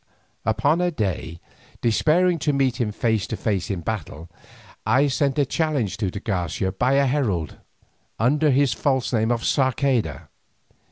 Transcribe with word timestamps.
Upon 0.45 0.81
a 0.81 0.89
day, 0.89 1.39
despairing 1.79 2.37
of 2.47 2.55
meeting 2.55 2.87
him 2.87 2.91
face 2.91 3.27
to 3.27 3.37
face 3.37 3.69
in 3.69 3.81
battle, 3.81 4.29
I 4.83 5.05
sent 5.07 5.37
a 5.37 5.45
challenge 5.45 5.97
to 5.97 6.09
de 6.09 6.19
Garcia 6.19 6.71
by 6.71 6.93
a 6.93 7.05
herald, 7.05 7.57
under 8.17 8.49
his 8.49 8.73
false 8.73 9.13
name 9.13 9.29
of 9.31 9.41
Sarceda. 9.45 10.27